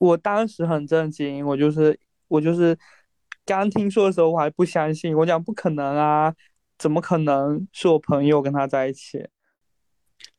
[0.00, 1.98] 我当时很震惊，我就是
[2.28, 2.76] 我就是
[3.44, 6.34] 刚听说的时候我还不相信，我讲不可能啊，
[6.78, 9.28] 怎么可能是我朋友跟他在一起？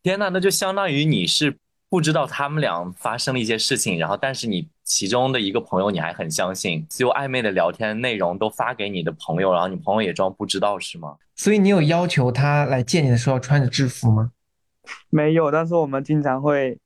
[0.01, 11.17] 天呐，那就相当于你是不知道他们俩发生了一些事情，然后但是你其中的一个朋友你还很相信，就暧昧的聊天内容都发给你的朋友，然后你朋友也装不知道是吗？
[11.35, 14.31] 所以你有要求他来见你的时候穿着制服吗？
[15.11, 16.79] 没有，但是我们经常会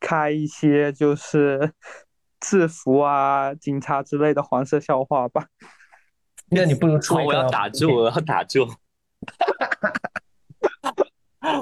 [0.00, 1.72] 开一些就是
[2.40, 5.46] 制服啊、警察之类的黄色笑话吧。
[6.50, 8.66] 那你不如出一个我要打住，我要打住。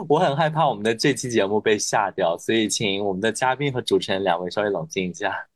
[0.09, 5.47] 我很害怕我们的这期节目被下掉，所以请我们的嘉宾和主持人两位稍微冷静一下。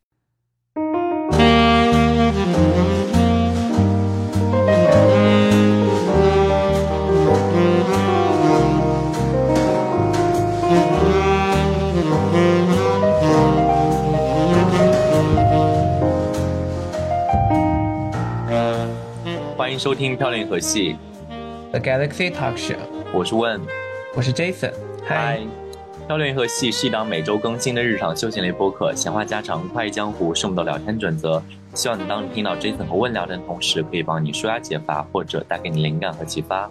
[19.81, 20.95] 收听《漂亮银河系》
[21.71, 22.77] The Galaxy Talk Show，
[23.15, 23.59] 我是问。
[24.15, 24.71] 我是 Jason。
[25.07, 25.41] 嗨，
[26.07, 31.43] 漂亮银河系是一档每周更新的日常休闲类播客，闲话家常，快意江湖是我们的聊天准则。
[31.73, 36.69] 希望你当你听到 Jason 和问聊天的同时，可以帮你舒压解乏，或者带给你灵感和启发。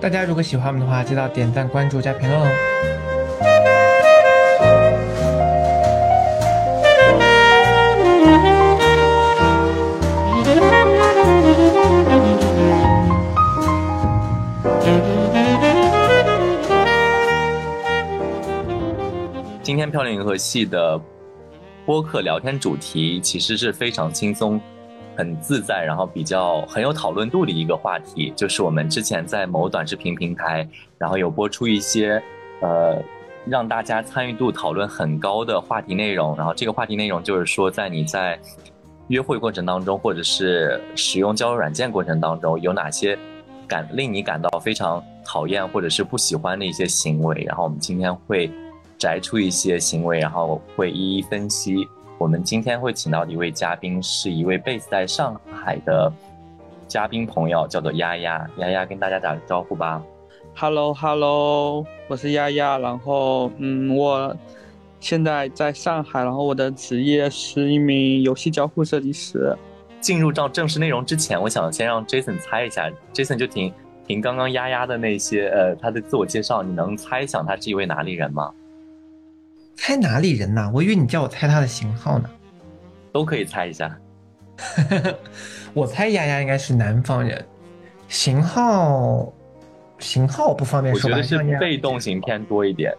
[0.00, 3.79] 大家如果喜欢我们的话，记得点赞、关注加评论哦。
[19.70, 21.00] 今天漂亮银河系的
[21.86, 24.60] 播客聊天主题其实是非常轻松、
[25.16, 32.20] 很自在，然后比较很有讨论度的一个话题，就是我们之前在某短视频平台，然后有播出一些
[32.60, 33.00] 呃
[33.46, 38.36] 让大家参与度讨论很高的话题内容，然后这个话题内容就是说，在你在
[39.06, 43.16] 约会过程当中，或者是使用交友软件过程当中，有哪些
[43.68, 48.50] 感令你感到非常讨厌或者是不喜欢的一些行为，然后我们今天会。
[49.00, 51.88] 摘出一些行为，然后会一一分析。
[52.18, 56.12] 我们今天会请到的一位嘉宾是一位 base 在上海的
[56.86, 58.46] 嘉宾朋友，叫做丫丫。
[58.58, 60.02] 丫丫跟大家打个招呼吧。
[60.54, 62.76] Hello Hello，我是丫丫。
[62.76, 64.36] 然后嗯，我
[65.00, 69.56] 现在在上海，然后我的职业是一名游戏交互设计师。
[70.02, 72.90] 进入到正式内容之前，我想先让 Jason 猜一下。
[73.14, 73.72] Jason 就凭
[74.06, 78.52] 凭刚刚丫丫的那些呃他的自我介绍，你能猜想他是一位哪里人吗？
[79.82, 82.28] 猜哪里人呐、我以为你叫我猜他的型号呢。
[83.12, 83.98] 都可以猜一下。
[85.72, 87.42] 我猜丫丫应该是南方人，
[88.06, 89.32] 型号
[89.98, 91.16] 型号不方便说吧。
[91.16, 92.94] 我觉得是被动型偏多一点。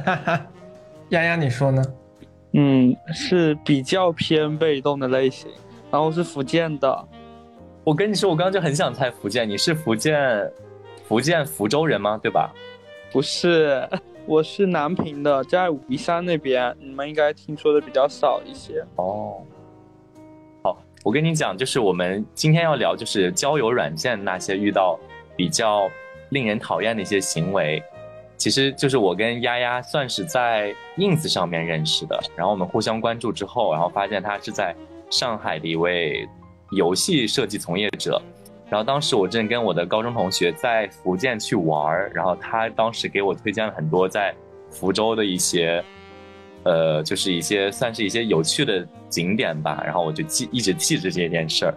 [1.08, 1.82] 丫丫你说呢？
[2.52, 5.50] 嗯，是比较偏被动的类型。
[5.90, 7.08] 然后是福建的。
[7.82, 10.52] 我跟你说，我刚刚就很想猜福建，你是福建
[11.08, 12.20] 福建福州人吗？
[12.22, 12.52] 对吧？
[13.10, 13.88] 不是，
[14.28, 18.84] 我是南平的，在武夷山那边，你们应该听说的比较少一些。
[18.96, 19.40] 哦，
[20.64, 24.98] 好，我跟你讲，就是我们今天要聊，就是交友软件那些遇到
[25.36, 25.88] 比较
[26.30, 27.80] 令人讨厌的一些行为。
[28.36, 34.74] 其实就是我跟丫丫算是在 ins 上面认识的，然后我们互相关注之后，然后发现他是在
[35.08, 36.28] 上海的一位
[36.72, 38.20] 游戏设计从业者。
[38.68, 44.34] 然后当时我正跟我的高中同学在福建去玩儿，然后他当时给我推荐了很多在
[44.70, 45.80] 福州的一些，
[46.64, 49.80] 呃，就是一些算是一些有趣的景点吧。
[49.84, 51.74] 然后我就记一直记着这件事儿。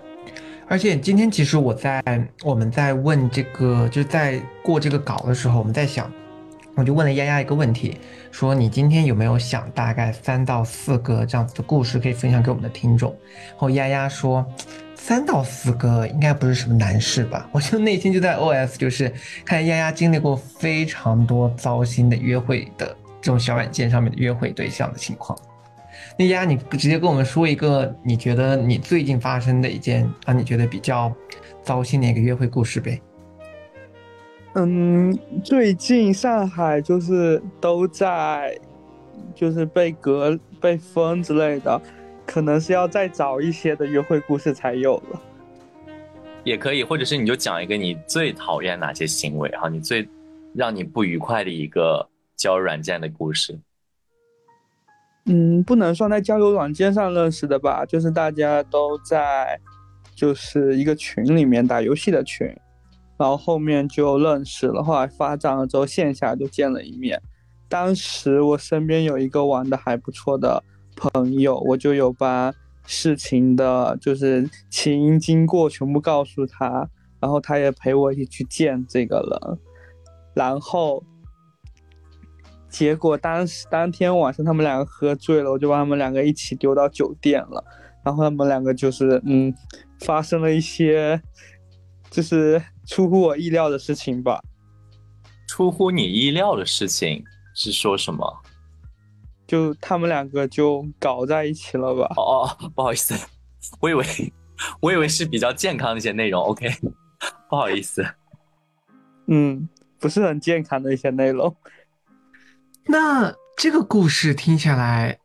[0.68, 2.04] 而且今天其实我在
[2.44, 6.12] 我们在问这个，就在过这个稿的时候，我们在想，
[6.74, 7.98] 我就问了丫丫一个问题，
[8.32, 13.12] 说你今天有没有想大概三到四个这样子的故事可以分享给我们的听众？
[13.50, 14.44] 然后丫丫说。
[15.00, 17.50] 三到四个应该不是什么难事吧？
[17.52, 19.12] 我就内心就在 OS，就是
[19.44, 25.36] 看丫丫经历过非常多糟心的约会的这种小软件上面的约会对象的情况。
[26.16, 31.12] 那丫丫，你直接跟我们说一个你觉得你最近发生的一件让你觉得比较
[31.64, 33.02] 糟心的一个约会故事呗？
[34.54, 38.56] 嗯，最近上海就是都在，
[39.34, 41.82] 就是被隔、被封之类的。
[42.30, 45.20] 可能是要再早一些的约会故事才有了，
[46.44, 50.08] 也可以，或者是你就讲一个你最讨厌哪些行为，哈你最
[50.54, 53.58] 让你不愉快的一个交友软件的故事。
[55.26, 59.60] 嗯，不能算在交友软件上认识的吧，就是大家都在
[60.14, 62.46] 就是一个群里面打游戏的群，
[63.18, 67.20] 然后后面就认识了，后来发展了之后线下就见了一面。
[67.68, 70.64] 当时我身边有一个玩的还不错的。
[70.96, 72.54] 朋友，我就有把
[72.86, 76.90] 事情的，就是起因经过全部告诉他，
[77.20, 79.60] 然后他也陪我一起去见这个人，
[80.34, 81.04] 然后
[82.70, 87.64] 结果当时当天晚上他们两个喝醉了，我就把他们两个一起丢到酒店了，
[88.04, 89.54] 然后他们两个就是嗯，
[90.00, 91.22] 发生了一些
[92.10, 94.42] 就是出乎我意料的事情吧。
[95.48, 97.24] 出乎你意料的事情
[97.56, 98.42] 是说什么？
[99.50, 102.06] 就他们两个就搞在一起了吧？
[102.16, 103.16] 哦哦，不好意思，
[103.82, 104.06] 我以为
[104.80, 106.40] 我以为是比较健康的一些内容。
[106.46, 106.70] OK，
[107.50, 108.06] 不好意思。
[109.26, 109.68] 嗯，
[109.98, 111.56] 不是很健康的一些内容。
[112.86, 115.18] 那这个故事听下来，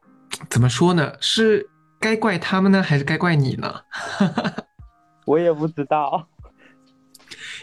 [0.49, 1.13] 怎么说呢？
[1.21, 1.69] 是
[2.01, 3.83] 该怪他们呢，还是该怪你呢？
[5.27, 6.27] 我也不知道，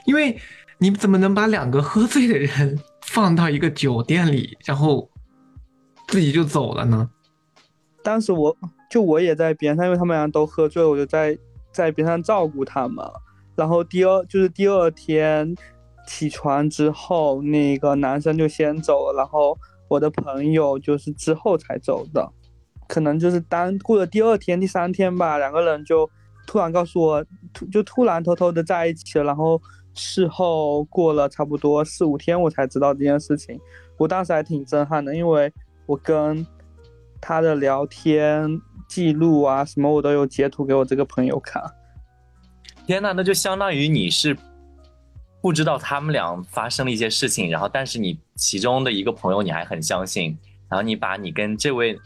[0.06, 0.40] 因为
[0.78, 5.10] 你怎么能把两个喝醉的人放到一个酒店里，然后？
[6.12, 7.10] 自己就走了呢。
[8.04, 8.56] 当时我
[8.90, 11.38] 就我也在边上，因为他们俩都喝醉了，我就在
[11.72, 13.04] 在边上照顾他们。
[13.56, 15.56] 然后第二就是第二天
[16.06, 22.30] 起床之后，那个男生就先走了，然后我的朋友就是之后才走的。
[22.90, 26.10] 可能就是当过了第二天、第三天吧，两个人就
[26.46, 29.24] 突然告诉我，突就突然偷偷的在一起了。
[29.24, 29.62] 然后
[29.94, 33.58] 事后过了差不多四五天，我才知道这件事情。
[33.96, 35.50] 我当时还挺震撼的，因为。
[35.92, 36.48] 我跟
[37.20, 41.62] 他的聊天记录啊，什么我都有截图给我这个朋友看。
[42.88, 44.38] 天呐，那就相当于你是
[45.42, 50.38] 不知道他们俩发生了一些事情，然后但是你其中的一个朋友你还很相信，
[50.70, 52.00] 然后你把你跟这位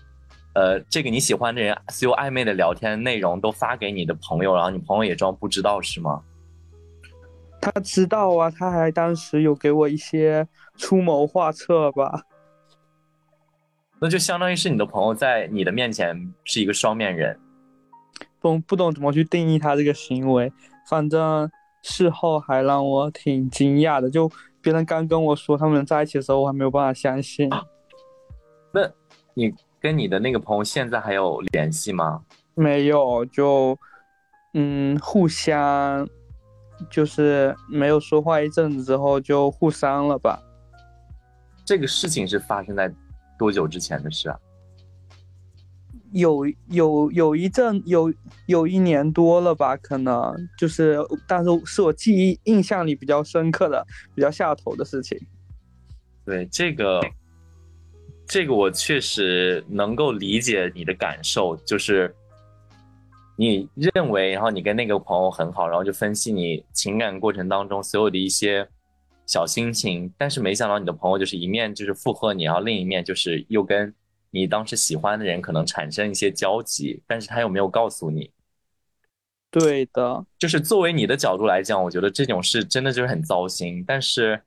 [0.55, 6.23] 呃这个你喜欢的人所有暧昧的聊天内容都发给你的朋友，然后你朋友也装不知道是吗？
[7.61, 12.23] 他知道啊，他还当时有给我一些出谋划策吧。
[13.99, 17.39] 那就相当于是你的朋友在你的面前是一个双面人，
[18.41, 20.51] 不不懂怎么去定义他这个行为，
[20.89, 21.49] 反正
[21.81, 24.09] 事后还让我挺惊讶的。
[24.09, 24.29] 就
[24.61, 27.49] 别人刚跟我说他们在一起的时候，我还没有办法相信。
[28.73, 28.81] 那
[29.33, 32.21] 你跟你的那个朋友现在还有联系吗？
[32.53, 33.77] 没有，就
[34.53, 36.05] 嗯，互相
[36.89, 40.37] 就是没有说话一阵子之后就互删了吧。
[41.63, 42.93] 这个事情是发生在。
[43.37, 44.39] 多久之前的事啊？
[46.11, 48.13] 有有有一阵有
[48.45, 50.97] 有一年多了吧，可能就是，
[51.27, 55.19] 但是是我记忆印象里比较深刻的、比较下头的事情。
[56.23, 57.01] 对这个，
[58.25, 62.15] 这个我确实能够理解你的感受，就是
[63.35, 68.65] 你认为，然后你跟那个朋友很好，然后就分析你情感过程当中所有的一些。
[69.25, 73.93] 小心情，但是没想到你的朋友就是一面就是附和你，然后另一面就是又跟
[74.31, 78.31] 你当时喜欢的人可能产生一些交集，但是他又没有告诉你。
[79.49, 83.81] 对的，就是作为你的角度来讲，我觉得这种事真的就是很糟心。
[83.87, 84.41] 但是，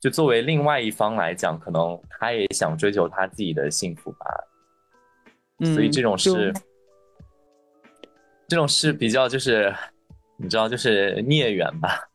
[0.00, 4.26] 就作为另外一方来讲，可能他也想追求他自己的幸福吧。
[5.74, 6.50] 所以这种事，
[8.48, 9.74] 这种事比较就是，
[10.38, 12.05] 你知道，就是孽缘吧。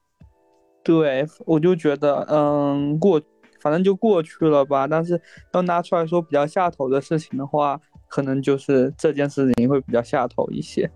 [0.84, 3.22] 对，我就觉得，嗯，过，
[3.60, 4.88] 反正就过去了吧。
[4.88, 5.22] 但是
[5.54, 10.90] 要拿出来说比较下头的事情的话，可能就是这件事情会比较下头一些。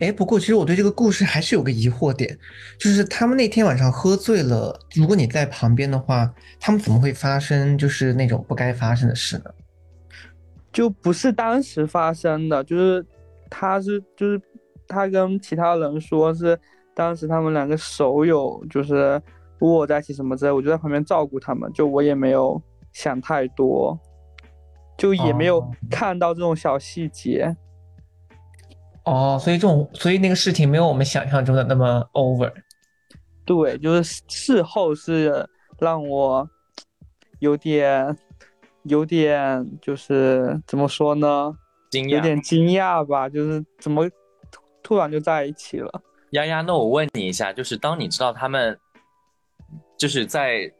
[0.00, 2.36] 哎，不过其实我对这个故事还是有个疑惑点，
[2.80, 6.28] 就是他们那天晚上喝醉了，如果你在旁边的话，
[6.58, 9.44] 他们怎么会发生就是那种不该发生的事呢？
[10.72, 13.06] 就不是当时发生的，就是
[13.48, 14.40] 他是就是
[14.88, 16.58] 他跟其他人说是。
[16.96, 19.20] 当时他们两个手有就是
[19.60, 22.60] 握在一起什么之类，我就在旁边照顾他们，就我也没有
[22.94, 23.98] 想太多，
[24.96, 27.54] 就也没有看到这种小细节。
[29.04, 32.50] 哦，所以这种，所以那个事情没有我们想象中的那么 over。
[33.44, 35.46] 对，就是事后是
[35.78, 36.48] 让我
[37.40, 38.16] 有点
[38.84, 41.54] 有点就是怎么说呢？
[41.90, 44.08] 惊讶，有点惊讶吧，就是怎么
[44.82, 46.02] 突然就在一起了。
[46.30, 48.76] 丫丫，那我问你一下，就是当你知道他们
[49.96, 50.70] 就是在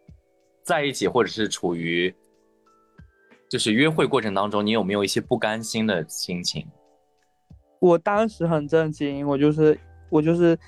[0.62, 2.12] 在一起，或者是处于
[3.48, 6.66] 就是约会过程当中，你有没有一些不甘心的心情？
[7.78, 9.78] 我当时很震惊，我就是
[10.10, 10.58] 我就是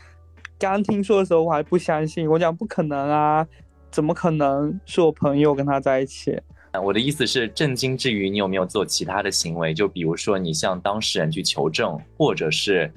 [0.59, 3.45] 刚听说的时候，我还不相信，我讲不可能啊，
[3.91, 6.41] 怎么可能是我朋友跟他在一起？
[6.81, 9.75] 我的意思是，震惊之余，你有没有做其他的行为？
[9.75, 12.93] 就比如说，你向当事人去求证，或者是？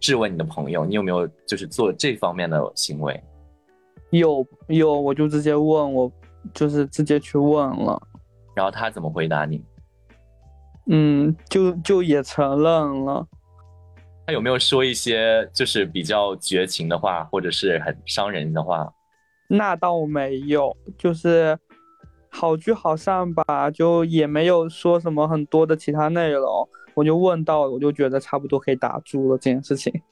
[0.00, 3.20] 质问你的朋友，你有没有就是做这方面的行为？
[4.10, 6.10] 有有，我就直接问我，
[6.54, 8.00] 就是直接去问了。
[8.54, 9.62] 然后他怎么回答你？
[10.86, 13.26] 嗯，就就也承认了。
[14.26, 18.90] 他有没有说一些就是比较绝情的话，或者是很伤人的话？
[19.48, 21.58] 那倒没有，就是
[22.30, 26.68] 好聚好散吧，就也没有说什么很多的其他内容。
[26.98, 30.02] 我就问到，我就觉得差不多可以打住了这件事情。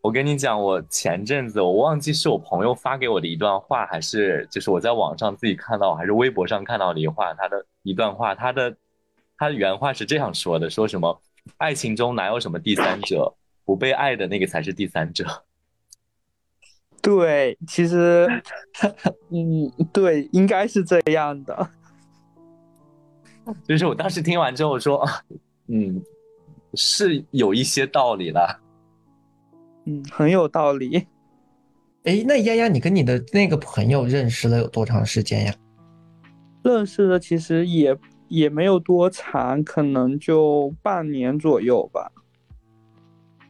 [0.00, 8.76] 我跟你讲，我前阵子我忘记是我朋友发给我的一段话，还是就是我在网上自己看到，还是微博上看到的一话，他的一段话，他的
[9.36, 11.20] 他的原话是这样说的：说什么
[11.56, 15.24] 爱情中哪有什么第三者，不被爱的那个才是第三者。
[17.02, 18.28] 对，其实，
[19.30, 21.68] 嗯，对，应该是这样的。
[23.66, 25.04] 就是我当时听完之后说，
[25.66, 26.00] 嗯，
[26.74, 28.60] 是有一些道理的。
[29.86, 31.06] 嗯，很有道理。
[32.04, 35.54] 哎，那丫丫，你跟你的那个朋友认识了有多长时间呀？
[36.62, 37.96] 认识的其实也
[38.28, 42.10] 也没有多长，可能就半年左右吧。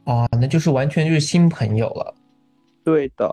[0.04, 2.14] 哦，那就是完全就是新朋友了。
[2.84, 3.26] 对的。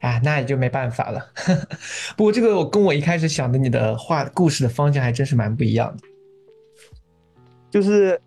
[0.00, 1.24] 啊，那也就没办法了。
[2.16, 6.02] 不过这个我跟我一开始想的你的话故事的方向还真是蛮不一样的。
[7.70, 8.20] 就是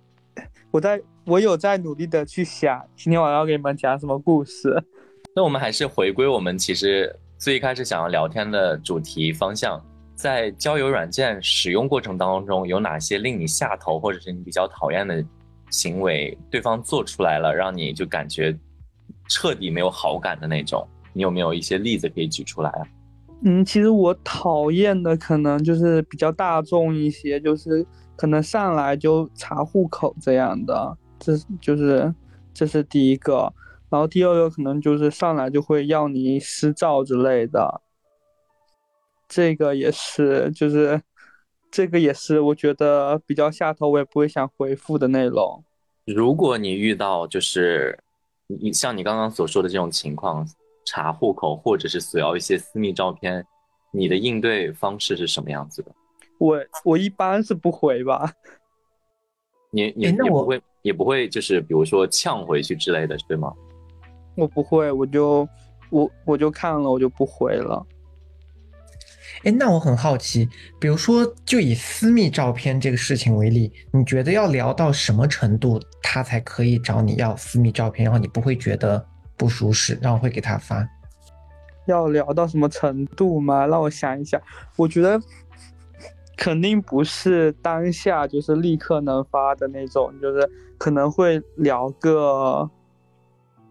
[0.71, 1.01] 我在。
[1.25, 4.75] 我有在努力的去想今天晚上要给你们讲什么故事。
[5.35, 9.79] 那我们还是回归我们其实最开始想要聊天的主题方向，
[10.15, 15.23] 在交友软件使用过程当中，有哪些令你下头或者是你比较讨厌的
[15.69, 18.57] 行为，对方做出来了，让你就感觉
[19.27, 20.83] 彻底没有好感的那种？
[21.13, 22.81] 你有没有一些例子可以举出来啊？
[23.43, 27.85] 嗯，其实我讨厌的可能就是比较大众一些，就是
[28.19, 30.97] 可能上来就查户口这样的。
[31.17, 32.13] 这就是，
[32.53, 33.53] 这是第一个，
[33.89, 37.81] 然后第二个可能就是上来就会要你私照之类的，
[39.27, 41.01] 这个也是，就是
[41.71, 45.63] 这个也是我觉得比较下头，我也不会想回复的内容。
[46.05, 47.97] 如果你遇到就是
[48.47, 50.47] 你像你刚刚所说的这种情况，
[50.85, 53.45] 查户口或者是索要一些私密照片，
[53.91, 55.91] 你的应对方式是什么样子的？
[56.39, 58.33] 我我一般是不回吧。
[59.71, 60.59] 你你你不会？
[60.81, 63.53] 也不会，就是比如说呛回去之类的，对吗？
[64.35, 65.47] 我不会，我就
[65.89, 67.85] 我我就看了，我就不回了。
[69.43, 70.47] 哎，那我很好奇，
[70.79, 79.05] 比如说就以私密照片这个事情为例，你觉得要聊到什么程度，他才可以找你要私密照片，然后你不会觉得
[79.37, 80.87] 不舒适，然后会给他发？
[81.85, 83.67] 要聊到什么程度吗？
[83.67, 84.41] 让我想一想，
[84.77, 85.21] 我觉得。
[86.39, 92.69] 肯定不是当下就是立刻能发的那种，就是可能会聊个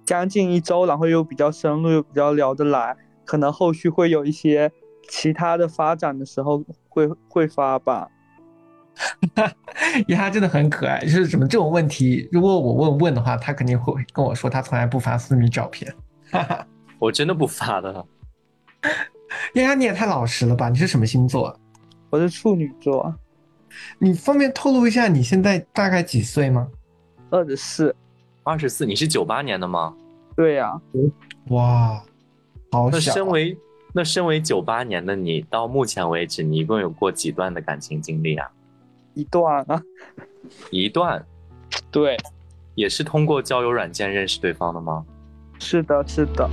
[0.04, 2.94] 将近一周，然后又比较深入，又比较聊得来，
[3.24, 4.70] 可能后续会有一些
[5.08, 8.10] 其他的发展的时候会会发吧。
[10.06, 15.90] 因为他真的很可爱，就是什么这种问题，如果我问问的话，他肯定会跟我说他从来不发私密照片。
[17.00, 18.04] 我真的不发的。
[19.54, 20.68] 丫丫你也太老实了吧？
[20.68, 21.58] 你是什么星座？
[22.10, 23.14] 我是处女座，
[23.98, 26.68] 你方便透露一下你现在大概几岁吗？
[27.30, 27.94] 二十四，
[28.42, 29.94] 二十四，你是九八年的吗？
[30.34, 30.80] 对呀，
[31.48, 32.02] 哇，
[32.70, 32.96] 好小。
[32.96, 33.58] 那身为
[33.92, 38.50] 那身为九八年的你，到目前为止，你一共有过几段的感情经历啊？
[39.12, 39.82] 一段啊，
[40.70, 41.22] 一段，
[41.90, 42.16] 对，
[42.74, 45.04] 也是通过交友软件认识对方的吗？
[45.58, 46.48] 是的，是的。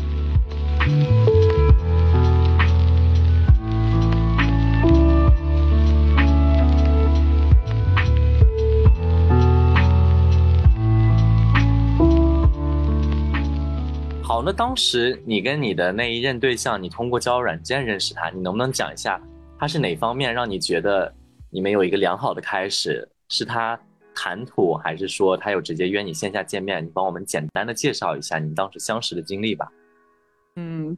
[14.36, 19.18] 好，那当时你跟你的那一任对象，你通过交友软件认识他，你能不能讲一下
[19.58, 21.10] 他是哪方面让你觉得
[21.50, 23.08] 你们有一个良好的开始？
[23.30, 23.80] 是他
[24.14, 26.84] 谈吐，还是说他有直接约你线下见面？
[26.84, 29.72] 你帮我们简单的介绍一下你当时相识的经历吧。
[30.58, 30.98] 嗯，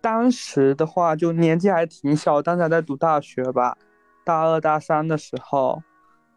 [0.00, 3.76] 当时的话就年纪还挺小，当时还在读大学吧，
[4.24, 5.82] 大二大三的时候，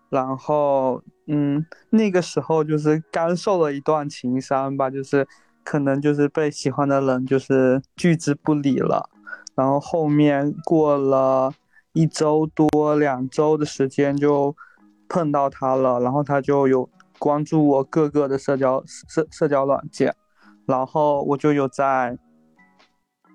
[0.10, 5.26] 然后嗯，那个时候就是刚受了一段情伤吧，就是。
[5.64, 9.10] 可能就是被喜欢的人就是拒之不理了，
[9.56, 11.54] 然后后面过了
[11.94, 14.56] 一周多两周的时间就
[15.08, 20.14] 碰到他了，然后他就有关注我各个的社交社社交软件，
[20.66, 22.18] 然后我就有在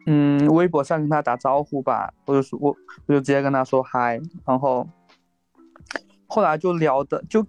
[0.07, 4.87] 嗯微博上跟他打招呼吧，我就说我我就直接跟他说嗨，然后
[6.27, 7.47] 后来就聊的就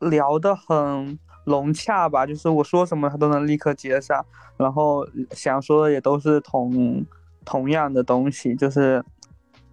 [0.00, 1.18] 聊的很。
[1.44, 4.24] 融洽吧，就是我说什么他都能立刻接上，
[4.56, 7.04] 然后想说的也都是同
[7.44, 9.04] 同样的东西，就是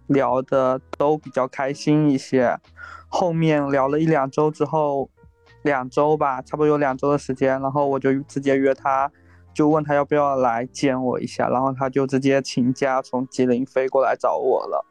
[0.08, 2.58] 聊的都比较开心一些。
[3.08, 5.10] 后面聊了一两周之后，
[5.62, 9.10] 两周吧，差不多有两周的时间，然后我就直接约他，
[9.52, 14.86] 就问他要不要来见我一下，然后他就直接请假从吉林飞过来找我了。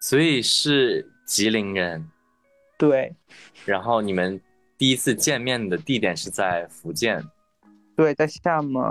[0.00, 2.08] 所以是吉林人，
[2.78, 3.16] 对，
[3.64, 4.40] 然后你们
[4.78, 7.22] 第一次见面的地点是在福建，
[7.96, 8.82] 对，在厦门。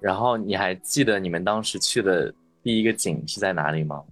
[0.00, 4.02] 然后你还记得你们当时去的第一个景是在哪里吗？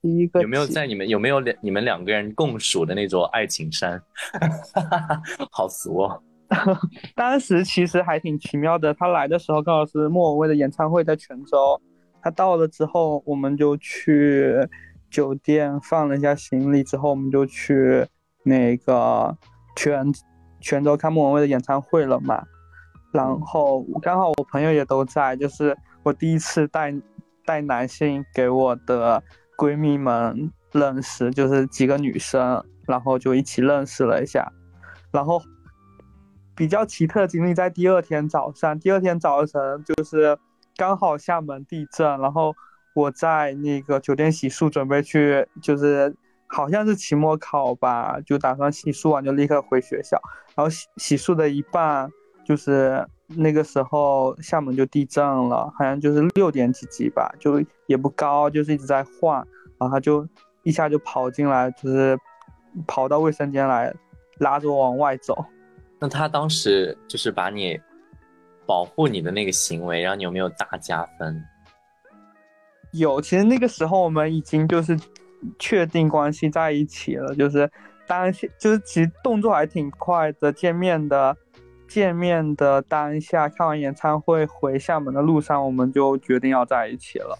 [0.00, 4.00] 第一个有没有在你们有没有两你们两个人共属的那座爱情山？
[5.50, 6.22] 好俗哦！
[7.14, 11.80] 当时其实还挺奇妙的，他来的时候刚好是莫文蔚的演唱会在泉州，
[12.22, 14.54] 他到了之后我们就去
[15.10, 18.06] 酒店放了一下行李，之后我们就去
[18.44, 19.36] 那个
[19.78, 20.12] 泉
[20.60, 22.42] 泉州看莫文蔚的演唱会了嘛。
[23.12, 26.92] 然后刚好我朋友也都在，就是我第一次带
[27.46, 29.22] 带男性给我的
[29.56, 34.52] 闺蜜们认识，就是几个女生，然后就一起认识了一下。
[35.12, 35.40] 然后
[36.56, 40.36] 比较奇特的经历在第二天早上，第二天早晨就是
[40.76, 42.52] 刚好厦门地震，然后
[42.94, 46.14] 我在那个酒店洗漱，准备去就是
[46.48, 50.20] 好像是期末考吧，就打算洗漱完就立刻回学校，
[50.56, 52.10] 然后洗洗漱的一半。
[52.46, 60.26] 就是那个时候，厦门就地震了，好像就是六点几级吧，就也不高，就是一直在晃，然后他就
[60.62, 62.18] 一下就跑进来，就是
[62.86, 63.94] 跑到卫生间来，
[64.38, 65.44] 拉着我往外走。
[65.98, 67.78] 那他当时就是把你
[68.64, 71.44] 保护你的那个行为，让你有没有大加分？
[72.92, 74.98] 有，其实那个时候我们已经就是
[75.58, 77.70] 确定关系在一起了，就是
[78.06, 81.36] 当下就是其实动作还挺快的，见面的。
[81.88, 87.38] 见面的当下，看完演唱会回厦门的路上，我们就决定要在一起了。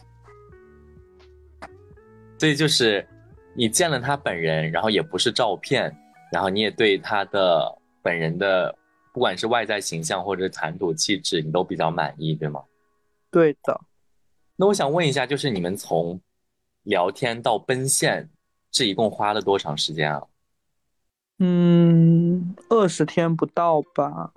[2.39, 3.07] 所以就是
[3.55, 5.95] 你见了他本人，然后也不是照片，
[6.33, 8.75] 然后你也对他的本人的，
[9.13, 12.63] 不管是外在形象或者谈吐气质，你都比较满意，对吗？
[13.31, 13.79] 对的。
[14.57, 16.19] 那我想问一下，就是你们从
[16.89, 18.31] 聊天到奔现，
[18.71, 20.23] 这一共花了多长时间啊？
[21.39, 24.33] 嗯，二十天不到吧。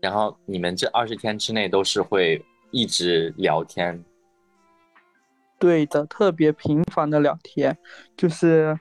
[0.00, 4.02] 然后你们这二十天之内都是会一直聊天？
[5.58, 7.76] 对的，特别频繁的聊天，
[8.16, 8.80] 就是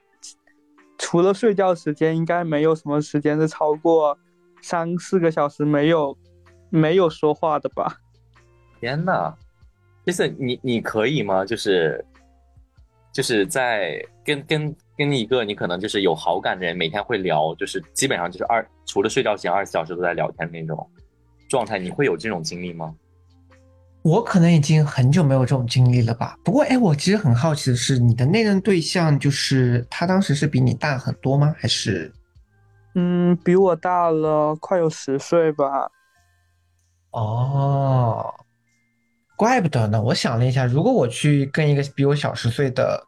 [0.97, 4.17] 除了睡觉时间，应该没有什么时间是超过
[4.61, 6.17] 三四个小时没有
[6.69, 7.97] 没有说话的吧？
[8.79, 9.35] 天呐，
[10.05, 11.45] 就是你你可以吗？
[11.45, 12.03] 就是
[13.11, 14.75] 就是在跟跟。
[14.95, 20.87] 跟一个你可能就是有好感的人，每天会聊，就是基本上就是二除了睡觉前二十四小时都在聊天那种
[21.49, 22.93] 状态，你会有这种经历吗？
[24.03, 26.37] 我可能已经很久没有这种经历了吧。
[26.43, 31.55] 不过，哎，我其实很好奇的是，你的那任对象就是他当时是比你大很多吗？
[31.57, 32.13] 还是？
[32.93, 35.89] 嗯，比我大了快有十岁吧。
[37.09, 38.31] 哦，
[39.43, 40.01] 怪不得呢。
[40.01, 43.03] 我想了一下，如果我去跟一个比我小十岁的。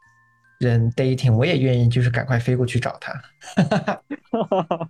[0.58, 3.12] 人 dating，我也愿意，就是赶快飞过去找他。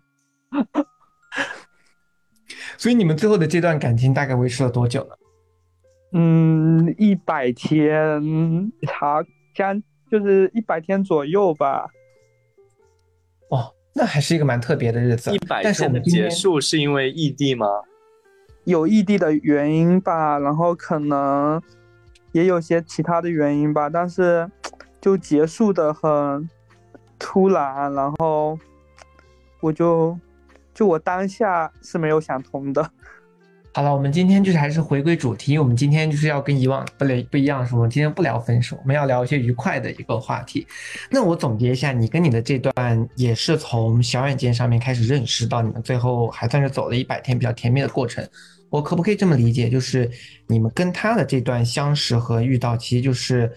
[2.79, 5.17] 所以你们最后的这段感情大概维持了多久呢？
[6.13, 8.23] 嗯，一百天，
[8.87, 9.21] 好
[9.57, 11.89] 将就是一百天左右吧。
[13.51, 15.35] 哦，那还是一个蛮特别的日子。
[15.35, 17.67] 一百天的结束是因为异地吗？
[18.67, 21.61] 有异地的原因吧，然后可能
[22.33, 24.49] 也有些其他的原因吧，但是。
[24.99, 26.51] 就结束的很
[27.17, 28.59] 突然，然后
[29.61, 30.19] 我就
[30.75, 32.91] 就我当下是没有想通的。
[33.73, 37.87] 好了，我们今天就是还是回归主题，我们今天就是要跟以往不不不一样，是吗？
[37.87, 40.67] 今天不聊分手，我们要聊一些愉快的一个话题。
[41.09, 48.29] 那我总结一下，你跟你的这段也是从小软件上面开始认识到，你们最后还算是走了一百天比较甜蜜的过程。
[48.71, 50.11] 我可不可以这么理解，就是
[50.47, 53.53] 你们跟他的这段相识和遇到，其实就是。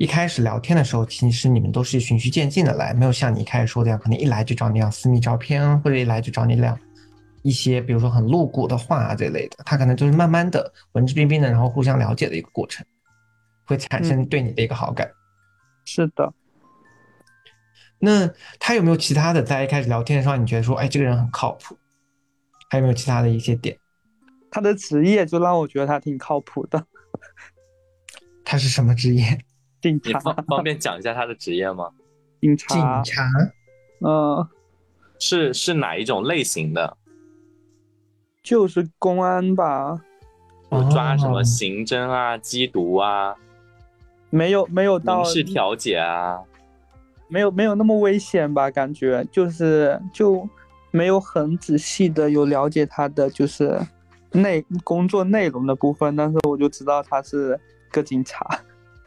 [0.00, 6.74] 一开始聊天的时候，其实你们都是循序渐进的来，没有像你一开始说的样，可能一来就找你要私密照片，或者一来就找你聊
[7.42, 9.58] 一些，比如说很露骨的话啊这类的。
[9.62, 12.82] 他可能就是慢慢的文质彬彬的，然后互相了解的一个过程，
[13.66, 15.06] 会产生对你的一个好感。
[15.84, 16.32] 是的。
[17.98, 18.26] 那
[18.58, 21.76] 他有没有其他的，在一开始聊天的时候，你觉得说，哎，这个人很靠谱？
[22.70, 23.76] 还有没有其他的一些点？
[24.50, 26.84] 他的职业就让我觉得他挺靠谱的。
[28.44, 29.38] 他是什么职业？
[29.80, 31.90] 警察，你方方便讲一下他的职业吗？
[32.40, 33.28] 警察，警察，
[34.00, 34.46] 嗯，
[35.18, 36.96] 是是哪一种类型的？
[38.42, 40.00] 就是公安吧，
[40.72, 43.34] 有抓什么刑侦啊、缉毒啊？
[44.30, 46.40] 没有没有到民事调解啊，
[47.28, 48.70] 没有没有那么危险吧？
[48.70, 50.48] 感觉就是就
[50.90, 53.78] 没有很仔细的有了解他的就是
[54.32, 57.58] 内工作内容的部分，但是我就知道他是
[57.90, 58.46] 个警察。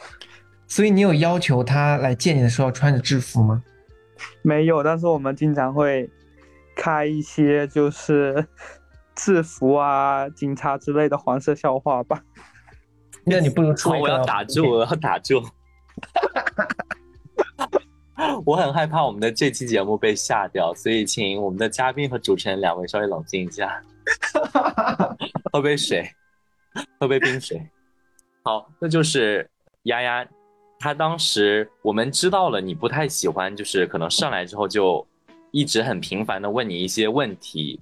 [0.67, 3.63] 所以你有要求他来见你的时候要穿着制服吗？
[4.41, 6.09] 没有，但是我们经常会
[6.75, 8.45] 开一些就是
[9.15, 12.21] 制服啊、警察之类的黄色笑话吧。
[13.25, 15.41] 那你不能出我要打住，我要打住。
[18.45, 23.81] 我很害怕我们的这期节目被下掉，所以请我们的嘉宾和主持人两位稍微冷静一下，
[25.51, 26.09] 喝杯水，
[26.99, 27.69] 喝杯冰水。
[28.43, 29.49] 好，那就是
[29.83, 30.27] 丫丫，
[30.79, 35.05] 她当时我们知道了你不太喜欢，就是可能上来之后就
[35.51, 37.79] 一直很频繁的问你一些问题，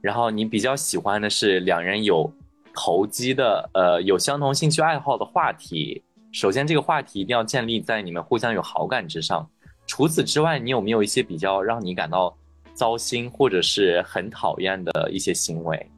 [0.00, 2.30] 然后你比较喜欢的是两人有
[2.74, 6.02] 投机的，呃，有相同兴趣爱好的话题。
[6.32, 9.48] 首先，这个话题一定要建立在你们互相有好感之上。
[9.86, 12.36] 除此之外，你有没有一些比较让你感到
[12.74, 15.90] 糟心或者是很讨厌的一些行为？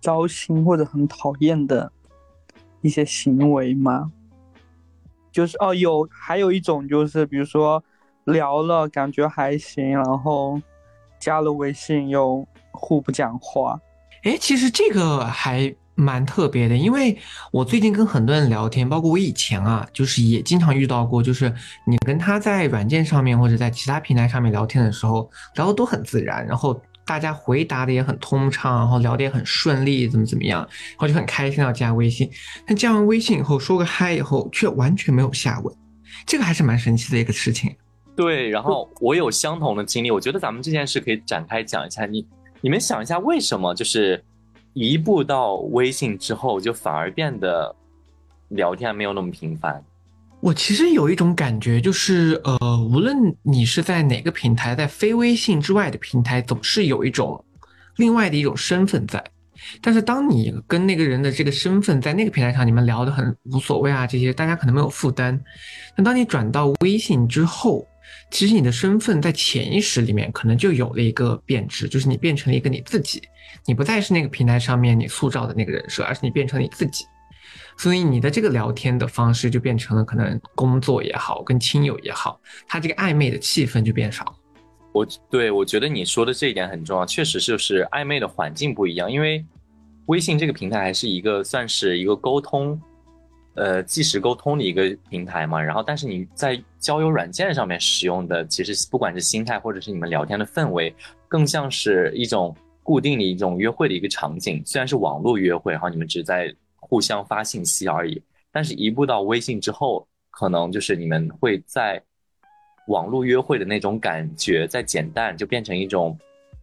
[0.00, 1.92] 糟心或者很讨厌的
[2.80, 4.10] 一些行为吗？
[5.30, 7.82] 就是哦，有还有一种就是，比如说
[8.24, 10.60] 聊了感觉还行，然后
[11.18, 13.80] 加了微信又互不讲话。
[14.22, 17.16] 哎，其实这个还蛮特别的，因为
[17.52, 21.52] 我最近跟很多人聊天，包括我以前啊，就是也经常遇到过，就是
[21.86, 32.30] 你跟他在软件上面或者在其他平台上面聊天的时候，聊的都很自然，然后大家回答的也很通畅，然后聊得也很顺利，怎么怎么样，然后就很开心要加微信。
[32.66, 35.74] 但加完微信以后，说个嗨以后，却完全没有下文，
[36.26, 37.74] 这个还是蛮神奇的一个事情。
[38.16, 42.04] 对，然后我有相同的经历，我觉得咱们这件事可以展开讲一下。
[42.06, 42.26] 你
[42.60, 44.22] 你们想一下，为什么就是
[44.72, 47.74] 一步到微信之后，就反而变得
[48.48, 49.82] 聊天没有那么频繁？
[50.40, 52.58] 我其实有一种感觉，就是呃，
[52.90, 57.44] 无论你是在哪个平台，在非微信之外的平台，总是有一种
[57.96, 59.22] 另外的一种身份在。
[59.82, 65.38] 但是当你跟那个人的这个身份在那个平台上，你们聊得很无所谓啊，这些大家可能没有负担。
[65.94, 67.86] 但当你转到微信之后，
[68.30, 73.22] 其实你的身份在潜意识里面可能就有了一个变质，就是你变成了一个你自己，
[73.66, 77.04] 你不再是那个平台上面你塑造的那个人设，而是你变成你自己。
[77.76, 84.36] 所以你的这个聊天的方式就变成了可能工作也好，跟亲友也好，他这个暧昧的气氛就变少。
[84.92, 89.44] 我对我觉得你说的这一点很重要，确实就是暧昧的环境不一样，因为
[90.06, 92.80] 微信这个平台还是一个算是一个沟通，
[93.60, 95.60] 呃，即时沟通的一个平台嘛。
[95.60, 100.94] 然后，但是你在交友软件上面使用的，其实不管是心态或者是你们聊天的氛围，
[101.28, 104.62] 更像是一种固定的一种约会的一个场景。
[104.64, 112.02] 虽然是网络约会，然后你们只在互相发信息而已，但是一步到微信之后，可能就是你们会在
[112.86, 116.18] 网络约会的那种感觉在减淡，就变成一种，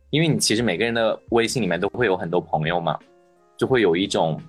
[0.10, 2.98] 因为你其实每个人的微信里面都会有很多朋友嘛，
[3.56, 4.42] 就会有一种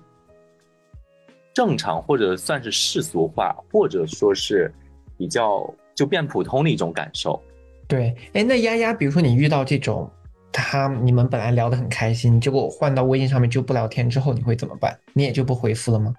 [1.53, 4.71] 正常或者算是世俗化，或者说是
[5.17, 7.41] 比较就变普通的一种感受。
[7.87, 10.09] 对，哎，那丫丫，比如说你遇到这种，
[10.51, 14.97] 他你们本来聊得很开心，结果换到微信上面就不聊天之后，你会怎么办？
[15.13, 16.13] 你也就不回复了吗？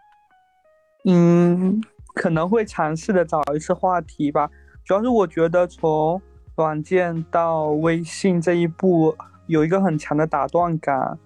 [1.04, 1.80] 嗯，
[2.14, 4.50] 可能会尝试的找一次话题吧。
[4.84, 6.20] 主要是我觉得从
[6.56, 9.16] 软件到微信这一步
[9.46, 11.16] 有一个很强的打断感，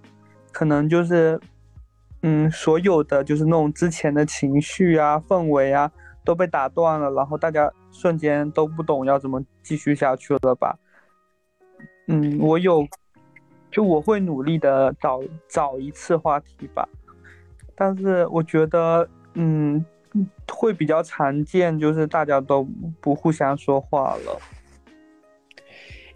[0.53, 1.41] 可能就是，
[2.27, 5.93] 嗯，所有的就是那种之前的情绪啊、氛围啊
[6.25, 10.75] 都被打断了，然后大家瞬间都不懂要怎么继续下去了吧。
[12.07, 12.89] 嗯，我有，
[13.71, 16.89] 就我会努力的找找一次话题吧，
[17.77, 19.85] 但是我觉得，嗯，
[20.51, 22.67] 会比较常见，就是大家都
[23.03, 24.41] 不互相说话了。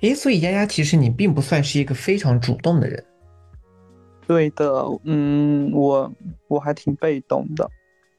[0.00, 3.04] 诶，所以丫丫，其实你并不算是一个非常主动的人。
[4.28, 6.12] 对的，嗯，我
[6.48, 7.68] 我还挺被动的。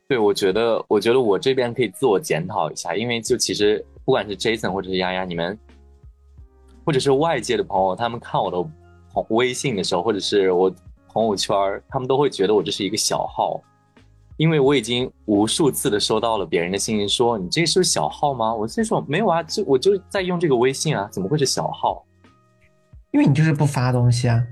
[0.08, 5.56] 对，我觉得，我觉得我这边可以自我检讨一下，因为就其实不管是 Jason 或者是丫丫，你们，
[6.84, 8.58] 或者是外界的朋友，他们看我的
[9.14, 10.74] 朋微信的时候，或者是我
[11.10, 11.56] 朋友圈，
[11.88, 13.62] 他们都会觉得我这是一个小号，
[14.38, 18.52] 因为我已经无数次的收到了别人的信息说你这是小号吗？
[18.52, 22.04] 我就说没有啊，就我就在用这个微信啊，怎么会是小号？
[23.12, 24.44] 因为你就是不发东西啊。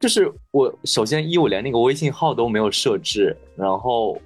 [0.00, 4.18] 就是我首先一我连那个微信号都没有设置，然后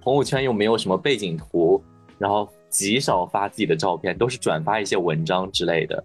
[0.00, 1.82] 朋友圈又没有什么背景图，
[2.18, 6.02] 然后极少发自己的照片，都是转发一些文章之类的。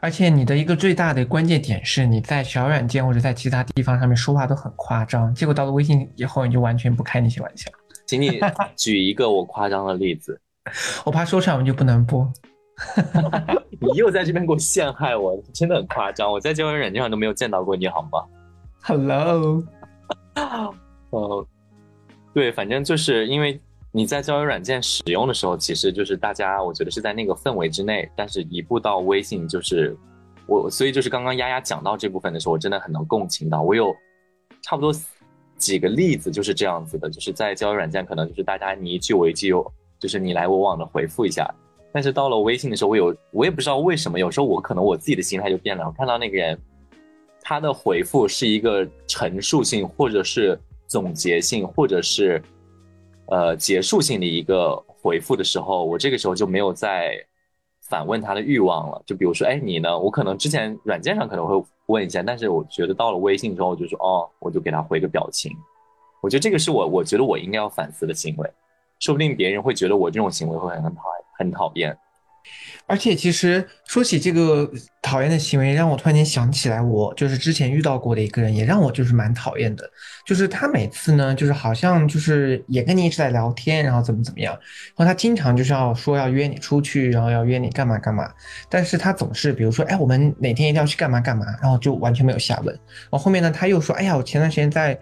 [0.00, 7.70] 而且你的一个最大的关键点是，你在小软件或者在其他地方上面说话都很夸张，结果到了微信以后，你就完全不开那些玩笑。
[8.06, 8.40] 请你
[8.74, 10.40] 举一个我夸张的例子。
[11.04, 12.26] 我怕说出来我们就不能播。
[13.80, 16.30] 你又在这边给我陷害我，真的很夸张。
[16.30, 18.24] 我在交友软件上都没有见到过你，好吗
[18.82, 19.62] ？Hello。
[21.10, 21.46] 呃，
[22.32, 23.60] 对，反正就是因为
[23.92, 28.10] 你在交友软件使用的时候，其实就是大家，我觉得是在那个氛围之内。
[28.14, 29.96] 但是，一步到微信，就是
[30.46, 33.62] 我，所以就是刚刚丫丫讲到这部分的时候，我真的很能共情到。
[33.62, 33.94] 我有
[34.62, 34.92] 差不多
[35.56, 39.52] 几个例子就是这样子的，就是在交友软件，可能就是大家你一句我一句，
[39.98, 41.52] 就是你来我往的回复一下。
[41.92, 45.84] 但是到了微信的时候，我有我也不知道为什么，有时候我可能我自己的心态就变了。
[45.86, 46.58] 我看到那个人，
[47.42, 52.40] 他的回复是一个陈述性，或者是总结性，或者是
[53.26, 57.14] 呃结束性的一个回复的时候，我这个时候就没有再
[57.88, 59.02] 反问他的欲望了。
[59.04, 59.98] 就比如说，哎，你呢？
[59.98, 65.50] 我可能之前软件上可能会问一下，但是我觉得到了微信之后，我就说哦，我就给他回个表情。
[66.22, 68.48] 我觉得这个是我我觉得我应该要反思的行为。
[69.00, 71.24] 说不定别人会觉得我这种行为会很讨厌。
[71.40, 71.96] 很讨厌，
[72.86, 79.88] 而且其实说起这个讨厌的行为，让我突然间想起来，我就是之前遇到过的一个人，也让我就是蛮讨厌的。
[80.26, 84.52] 就是他每次呢，就是好像就是也跟你一直在聊天，然后怎么怎么样，
[84.96, 88.30] 然后他经常就是要说要约你出去，然后要约你干嘛干嘛，
[88.68, 92.66] 但是他总是比如说，哎，我们哪天一定要去干嘛干嘛，然后就完全没有下文。
[92.74, 94.98] 然后后面呢，他又说，哎呀，我前段时间在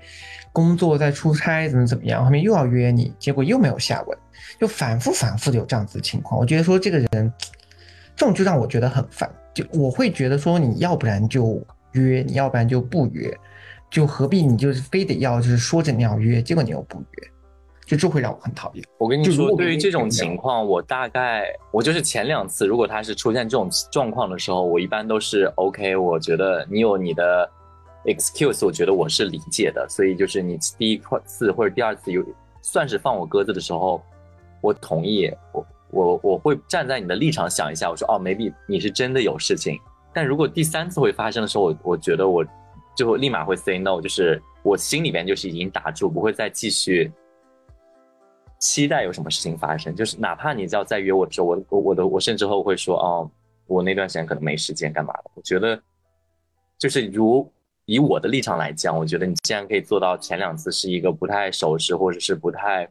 [0.52, 4.18] 工作，在出差，怎么怎么样，后面又要约你，结果又没有下文。
[4.58, 7.32] 就反复反复的有这样子的情况，我觉得说这个人，
[8.16, 9.30] 这种就让我觉得很烦。
[9.54, 13.32] 就我会觉得说，你要不然就约，你要不然就不约，
[13.88, 17.28] 就何必你就是非得要就是说着你要约，结果你又不约，
[17.86, 18.84] 就这会让我很讨厌。
[18.98, 25.96] 我跟你说，对于这种情况，我大概我就是前两次，如果他是出现这种状况的时候，我一般都是 OK。
[25.96, 27.48] 我觉得你有你的
[28.04, 29.86] excuse，我觉得我是理解的。
[29.88, 32.24] 所以就是你第一次或者第二次有
[32.60, 34.02] 算是放我鸽子的时候。
[34.60, 39.78] 我同意，我我我会站在你的立场想一下，我说哦，maybe 你是真的有事情，
[40.12, 42.44] 但如果第三次会发生的时候，我我觉得我
[42.96, 47.10] 就立马会 say no，就是我心里边就是已经打住，不会再继续
[48.58, 53.30] 期待有什么事情发生，就是哪怕你要再约我的时候，我我我的我甚至后会说哦，
[53.66, 55.80] 我那段时间可能没时间干嘛的，我觉得
[56.76, 57.50] 就是如
[57.86, 62.86] 以我的立场来讲，我觉得你既然可以做到前两次是一个不太熟识或者是不太。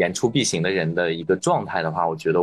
[0.00, 2.40] 言出必行的人的一个状态的话，我觉得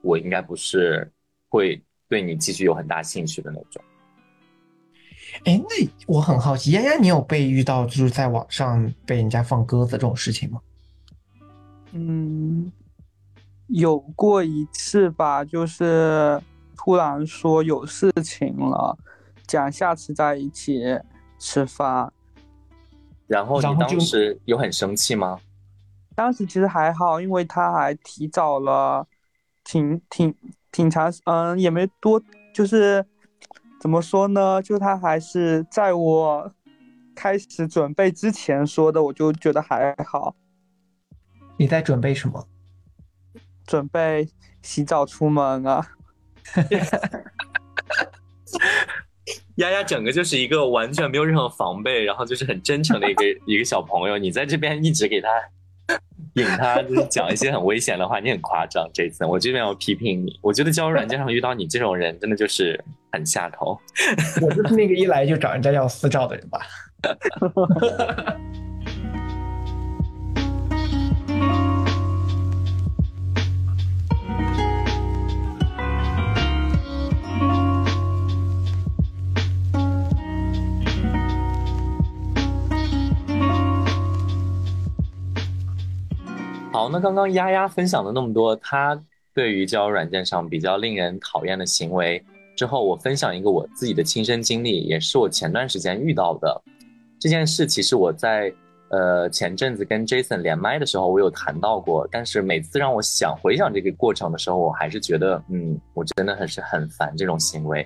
[0.00, 1.06] 我应该不是
[1.50, 1.78] 会
[2.08, 3.82] 对你继续有很大兴趣的那种。
[5.44, 10.60] 哎，那我很好奇，丫丫，你有被遇到就是在网上被人家放鸽子这种事情吗？
[11.92, 12.72] 嗯，
[13.66, 16.40] 有过一次吧，就是
[16.76, 18.96] 突然说有事情了，
[19.46, 20.80] 讲下次在一起
[21.38, 22.10] 吃饭，
[23.26, 25.38] 然后你当时有很生气吗？
[26.16, 29.06] 当时其实还好，因为他还提早了，
[29.62, 30.34] 挺挺
[30.72, 32.20] 挺长，嗯，也没多，
[32.54, 33.04] 就是
[33.78, 34.62] 怎么说呢？
[34.62, 36.54] 就他还是在我
[37.14, 40.34] 开始准备之前说的，我就觉得还好。
[41.58, 42.48] 你在准备什么？
[43.66, 44.30] 准备
[44.62, 45.86] 洗澡出门啊！
[49.56, 54.16] 丫丫整个就是一个完全没有任何防备，然后就是很真诚的一个一个小朋友。
[54.16, 55.28] 你在这边一直给他。
[56.36, 58.88] 引他就是讲一些很危险的话，你很夸张。
[58.92, 63.78] 这次我这边要批评你，我觉得交友软件上遇到你这种人，真的就是很下头。
[64.42, 66.60] 我就是那个一来就找人家要私照的人吧。
[86.76, 92.22] 好，那刚刚丫丫分享了那么多，她对于交友软件上比较令人讨厌的行为
[92.54, 96.62] 之后，我分享一个我自己的亲身经历，也是我前段时间遇到的
[97.18, 97.66] 这件事。
[97.66, 98.52] 其实我在
[98.90, 107.82] 呃前阵子跟 Jason 连麦的时候，我有谈到过，但是每次让我想回想这个过程的时候，我还是觉得，嗯，我真的很是很烦这种行为。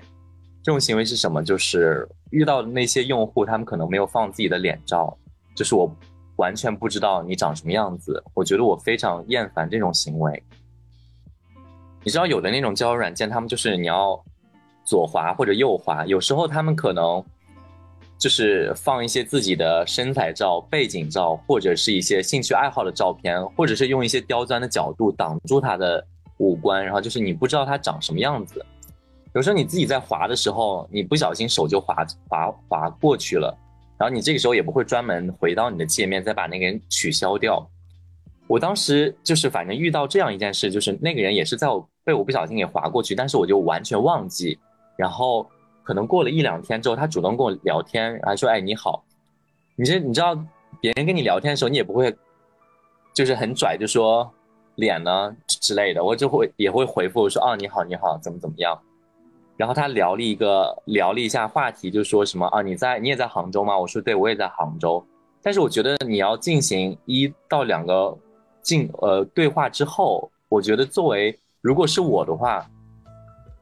[0.61, 1.41] 这种行为是什么？
[1.41, 5.17] 就是遇到那些用户，他们可能没有放自己的脸照，
[5.55, 5.89] 就是我。
[6.37, 10.43] 完全不知道你长什么样子，我觉得我非常厌烦这种行为。
[12.03, 14.19] 你知道有的那种交友软件，他们就是你要
[14.83, 17.23] 左滑或者右滑，有时候他们可能
[18.17, 26.03] 就是放一些自己的身材照、背景照，或者是一些兴趣爱好的照片，或者是用一些刁钻的角度挡住他的
[26.37, 28.65] 五官，然后就是你不知道他长什么样子。
[29.33, 33.55] 有时候你自己在滑的时候，你不小心手就滑滑滑过去了。
[34.01, 37.69] 然后你这个时候也不会专门回到你的界面再把那个人取消掉。
[38.47, 44.57] 我当时就是反正遇到这样一件事，就是那个人也是在我被我不小心给划过去，但是我就完全忘记。
[44.97, 45.47] 然后
[45.83, 49.05] 可能过了一两天之后，他主动跟我聊天，还说：“哎，你好。”
[49.77, 50.35] 你这你知道，
[50.81, 52.11] 别人跟你聊天的时候，你也不会
[53.13, 54.27] 就是很拽，就说
[54.77, 58.75] 脸呢之类的，我就会也会回复说：“哦，你好，你好，怎么怎么样。”
[59.61, 63.77] 然后他聊了一个聊了一下话题，就说什么啊，你在你也在杭州吗？
[63.77, 65.05] 我说对，我也在杭州。
[65.39, 68.17] 但是我觉得你要进行一到两个
[68.63, 72.67] 进呃对话之后，我觉得作为如果是我的话，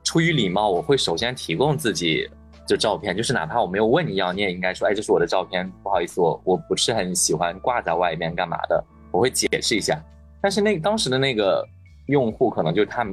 [0.01, 2.29] 出于礼貌，我会首先提供自己
[2.65, 8.81] 的照片，就是哪怕我没有问你要，你也应该说，哎，这是我的照片，不好意思，我我不是很喜欢挂在外面干嘛的，
[9.11, 10.01] 我会解释一下。
[10.41, 11.61] 但是那当时的那个
[12.05, 13.05] 用户可能就他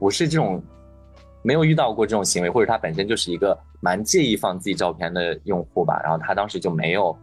[0.00, 0.60] 不是这种。
[1.42, 6.00] 没有遇到过这种行为，或者他本身就是一个蛮介意放自己照片的用户吧。
[6.02, 7.16] 然后他当时就没有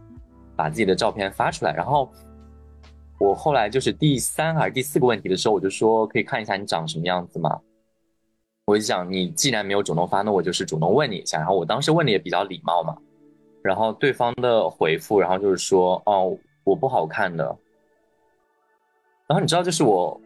[0.56, 1.72] 把自己的照片发出来。
[1.72, 2.10] 然后
[3.20, 7.60] 我后来就是第三还是第四个问题的时候，我就说可以看一下你长什么样子吗？
[8.64, 11.38] 我就想你既然没有主动发，那我就是主动问你一下。
[11.38, 12.96] 然后我当时问的也比较礼貌嘛。
[13.62, 17.44] 然后对方的回复，然后就是说哦我不好看的。
[19.28, 20.20] 然后你知道，就是我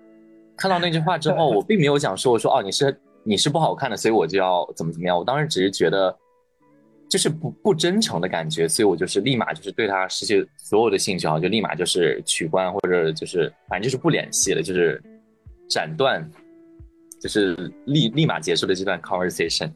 [0.57, 2.99] 看到那句话之后，我并没有想说我说哦你是。
[3.23, 5.17] 你是不好看的，所以我就要怎么怎么样。
[5.17, 6.17] 我当时只是觉得，
[7.09, 15.03] 就是不不真诚的感觉，所以我就是立马就是对他失去所有的兴趣啊，就立马就是取关或者就是反正就是不联系了，就是
[15.69, 16.27] 斩断，
[17.21, 17.55] 就是
[17.85, 19.71] 立立马结束了这段 conversation。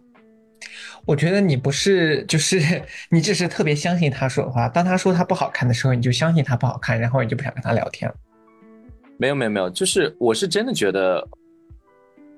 [1.04, 2.58] 我觉得你不是，就是
[3.10, 4.68] 你只是特别相信他说的话。
[4.70, 8.16] 当他说他不好看的时候，你就相信他不好看，然后你就不想跟他聊天了。
[9.18, 11.28] 没有没有没有，就是我是真的觉得。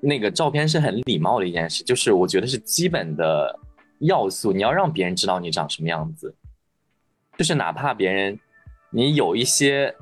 [0.07, 3.59] 那个照片是很礼貌的一件事，就是我觉得是基本的
[3.99, 4.53] 要素。
[4.53, 6.33] 你要让别人知道你长什么样子，
[7.37, 8.39] 就是哪怕别人
[8.89, 9.93] 你有一些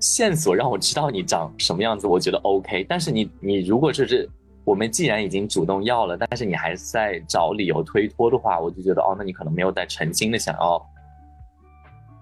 [0.00, 2.84] 线索让我知道你长什么样子，我觉得 OK。
[2.88, 4.28] 但是你你如果就是
[4.64, 10.84] 我们既然已经主动要了，但是你还在找理由推脱的话，我就觉得哦，那你可能没有在诚心的想要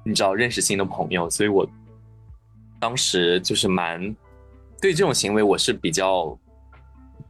[0.04, 1.30] 你知道认识新的朋友。
[1.30, 1.66] 所以我
[2.78, 4.14] 当时就是蛮。
[4.80, 6.38] 对这种行为，我是比较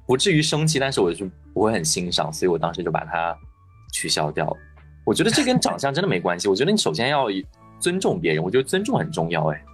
[0.07, 3.37] 不至于生气，但是我就不会很欣赏，所以我当时就把它
[3.93, 4.55] 取消掉。
[5.05, 6.49] 我觉得这跟长相真的没关系。
[6.49, 7.27] 我觉得你首先要
[7.79, 9.47] 尊重别人，我觉得尊重很重要。
[9.53, 9.65] 哎，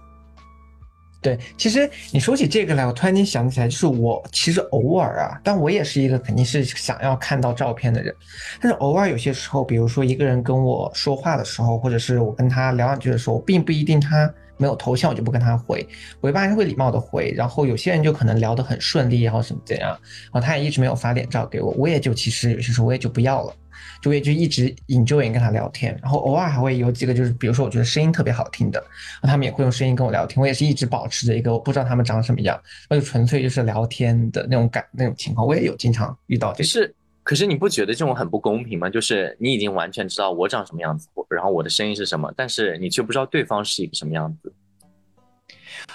[1.21, 8.15] 对，其实你说起这个来，我突然间想起来，就是我其实偶尔啊，但我也是一个肯定是想要看到照片的人，
[8.61, 14.31] 但是偶尔有些时候，比如说一个人跟我说话的时候，或者是我跟他聊两句的时候，并不一定他。
[14.57, 15.85] 没有头像我就不跟他回，
[16.21, 17.33] 我一般还是会礼貌的回。
[17.35, 23.53] 然后有些人就可能聊得很顺利，然后什么怎样，然后他也一直没有发脸照给我，我也就其实有些时候我也就不要了，
[24.01, 25.97] 就我也就一直 enjoy 跟他聊天。
[26.01, 28.83] 然后偶尔还会有几个就是比如说我觉得声音特别好听的，
[29.23, 36.53] 他们也会用声音跟我聊天，我也是一直保持着一个我不知道他们长什么样，那就纯粹就是聊天的那种感那种情况，我也有经常遇到。
[36.53, 38.89] 就是，可是你不觉得这种很不公平吗？
[38.89, 44.53] 就是你已经完全知道我长什么样子，然后我的声音是什么，但是你却不知道对方是一个什么样子。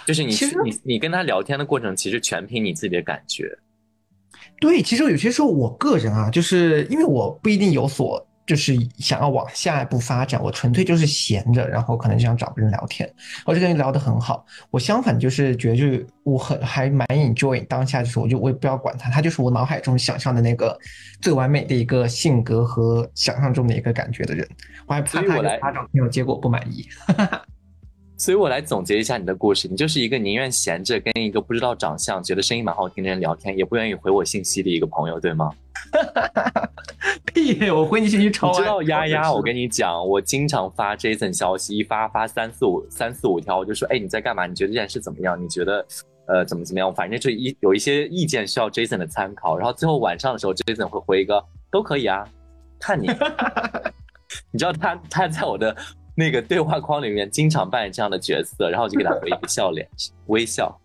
[0.06, 3.58] 就是你你你跟他聊天的过程，其实全凭你自己的感觉。
[4.60, 13.06] 对，其实有些时候我个人啊，就是因为我不一定有所就是想要往下一步发展，我纯粹就是闲着，然后可能就想找个人聊天，
[13.44, 14.44] 我就跟人聊得很好。
[14.70, 20.74] 我相反就是觉得，就是我很还蛮 enjoy 当下，就是我就我也不要管他，他就是我脑海中想象的那个
[21.20, 24.48] 最完美的一个性格和想象中的一个感觉的人。
[24.86, 26.88] 我还怕他发照片，结果不满意。
[28.16, 35.52] 所以我来总结一下你的故事，你就是一个宁愿闲着跟一个不知道长相、觉得声音蛮好听的人聊天，也不愿意回我信息的一个朋友，对吗？
[37.38, 37.70] 屁！
[37.70, 38.50] 我回你信息超。
[38.50, 44.46] 你知道丫丫， 我跟你讲，我经常发 Jason 消息，一发发三四五三四五条，我就说，哎，你在干嘛？
[44.46, 45.40] 你觉得这件事怎么样？
[45.42, 45.86] 你觉得，
[46.26, 46.92] 呃，怎么怎么样？
[46.94, 49.56] 反正就一有一些意见需要 Jason 的参考。
[49.56, 52.26] 然后最后晚上的时候，Jason 会回一个都可以啊，
[52.80, 53.06] 看你。
[54.50, 55.74] 你知道他他在我的。
[56.20, 59.88] 那个对话框里面经常扮演这样的角色，然后我就给他回一个笑脸，
[60.26, 60.76] 微笑。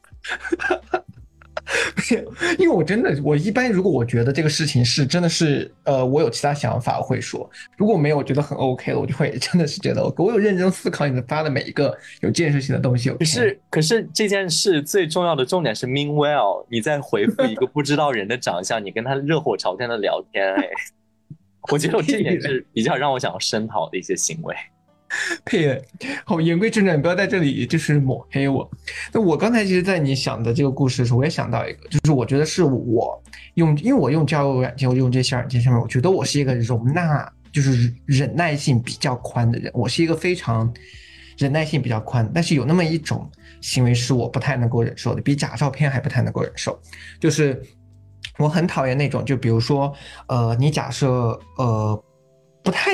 [1.95, 2.27] 不是，
[2.59, 13.09] 因为我真的，我一般如果我觉得这个事情是真的是，呃，我有其他想法，我会说；如果没有，我觉得很 OK 了，我就会真的是觉得，我有认真思考你们发的每一个有建设性的东西。
[13.11, 20.69] 可是，可是这件事最重要的重点是，Meanwhile，你在回复一个不知道人的长相，你跟他热火朝天的聊天，哎，
[21.71, 24.55] 我觉得这点 是比较让我想要声讨的一些行为。
[25.45, 25.81] 呸！
[26.25, 28.69] 好，言归正传，不要在这里就是抹黑我。
[29.11, 33.21] 那我刚才其实，在你想的这个故事的时候，我也想到一个，就是我觉得是我
[33.55, 39.71] 用，因为我用交友软件，我用这些软件上面，我觉得我是一个容纳，就是忍耐性比较宽的人。
[39.73, 40.71] 我是一个非常
[41.37, 43.29] 忍耐性比较宽，但是有那么一种
[43.61, 46.79] 行为是我不太能够忍受的，比假照片还不太能够忍受，
[47.19, 47.61] 就是
[48.37, 49.93] 我很讨厌那种，就比如说，
[50.27, 52.03] 呃，你假设呃
[52.63, 52.91] 不太。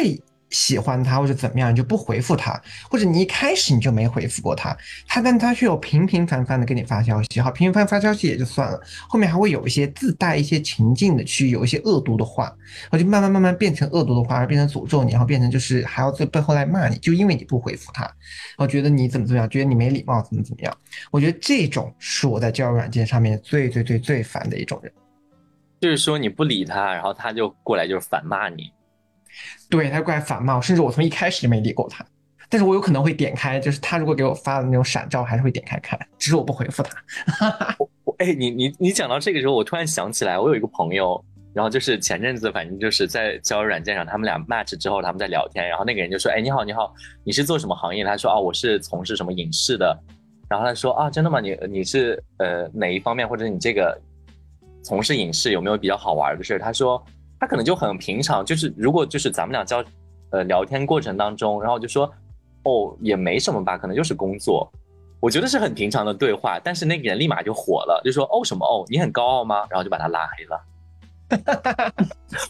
[0.52, 4.76] 喜欢他或者怎么样，你就不回复他，或者你一开始你就没回复过他，
[5.08, 12.46] 他但他却有频频繁繁的给你发消息，好，频频繁发消息也就算了，后面还会有一些自带一些情境的去有一些恶毒的话，
[12.84, 20.76] 然后就慢慢慢慢变成恶毒的话，而变成诅咒你，然后变成就是还要在背后来骂你，就因为你不回复他，然后觉得你怎么怎么样，觉得你没礼貌，怎么怎么样，
[21.12, 24.92] 我觉得这种是我在交友软件上面最最最最烦的一种人，
[25.80, 28.72] 就是说你不理他，然后他就过来就是反骂你。
[29.70, 32.06] 对他过来反骂，甚至我从一开始就没理过他，
[32.50, 37.78] 但是我有可能会点开，就是他如果给我发的那种闪照，还是会点开看，只是我不回复他。
[38.18, 41.24] 哎，你你你讲到这个时候，我突然想起来，我有一个朋友，
[41.54, 49.98] 然后就是前阵子，反正就是在交友软件上，他们俩 match 之后，他们在聊天，然后那个人就说：“哎，你好，你好，你是做什么行业？”他说：“哦，我是从事什么影视的。”
[50.50, 51.40] 然后他说：“啊，真的吗？
[51.40, 53.98] 你你是呃哪一方面，或者你这个
[54.84, 57.02] 从事影视有没有比较好玩的事？”他说。
[57.40, 59.84] 他可能就很平常，就是如果就是咱们俩交，
[60.32, 62.12] 呃，聊天过程当中，然后就说，
[62.64, 64.70] 哦，也没什么吧，可能就是工作，
[65.22, 69.66] 我觉得是很平常的对话，但是那个人立马就火了，就说，哦什么哦，你很高傲吗？
[69.70, 70.66] 然后就把他拉黑了。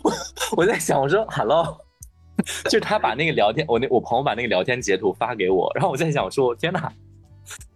[0.03, 0.11] 我
[0.57, 1.77] 我在想，我说，hello，
[2.69, 6.91] 就他把那个聊天，我那我朋友把那个聊天截图发给我，然后我在想，我说，天哪，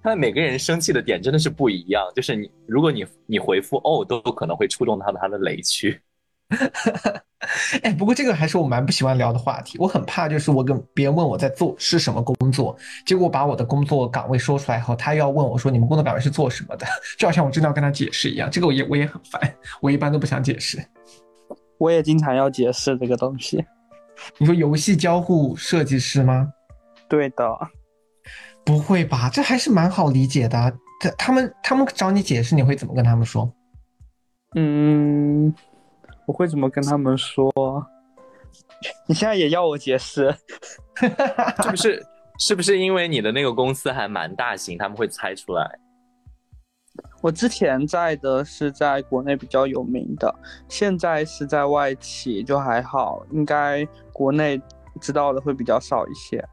[0.01, 6.01] 他每个人生气的点真的是不一样，就是你如果你你回复哦，都可能会触动他的他的雷区。
[7.84, 9.78] 哎，不过这个还是我蛮不喜欢聊的话题。
[9.78, 12.76] 我很怕，就是我跟别人问我在做是什么工作，
[13.06, 16.86] 结果把我的工作岗位说出来后，他又要问我说你们工作岗位是做什么的，
[17.18, 18.49] 就好像我真的要跟他解释一样。
[18.49, 19.41] 这个我也我也很烦，
[19.82, 20.82] 我一般都不想解释。
[21.78, 23.66] 我也经常要解释这个东西。
[24.38, 26.47] 你说游戏交互设计师吗？
[27.10, 27.45] 对的。
[28.64, 29.30] 不会吧？
[29.30, 30.74] 这还是蛮好理解的。
[31.01, 33.54] 他他们他们找你解释，你会怎么跟他们说？
[34.56, 35.54] 嗯。
[36.26, 37.51] 我会怎么跟他们说？
[39.07, 40.34] 你现在也要我解释？
[41.63, 42.05] 是不是？
[42.39, 45.80] 是不是因为你的那个公司还蛮大型，他们会猜出来？
[47.21, 50.34] 我之前在的是在国内比较有名的，
[50.67, 54.61] 现在是在外企，就还好，应该国内
[54.99, 56.43] 知道的会比较少一些。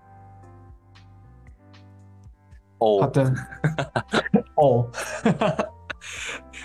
[2.78, 3.34] 哦，好的。
[4.56, 4.86] 哦。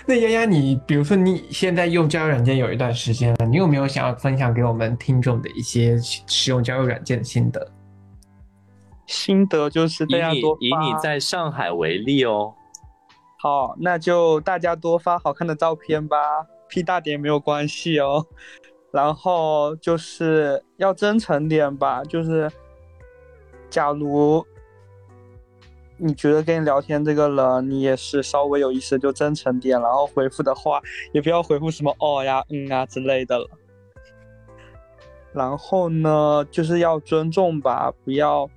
[0.08, 7.72] 那丫丫，你比如说你现在用交友软件有一段时间了，你有没有想要分享给我们听众的一些使用交友软件的心得？
[9.06, 12.54] 心得就是大家多以你在上海为例哦。
[13.40, 16.16] 好，那就大家多发好看的照片吧
[16.68, 18.24] ，P 大点没有关系哦。
[18.92, 22.48] 然后就是要真诚点吧，就是
[23.68, 24.46] 假如。
[25.98, 30.80] 你觉得跟你聊天这个人，你也是稍微有意思，就真诚点，然后回复的话
[31.12, 33.48] 也不要回复什么哦呀、嗯啊之类的了。
[35.32, 38.48] 然后呢，就是要尊重吧，不要